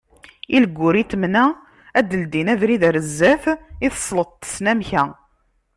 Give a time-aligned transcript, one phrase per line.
[0.55, 1.45] Ilguritmen-a,
[1.97, 3.43] ad d-ldin abrid ɣer sdat
[3.85, 5.03] i tesleḍt n tesnamka.